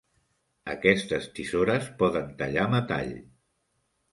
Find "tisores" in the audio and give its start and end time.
1.39-1.91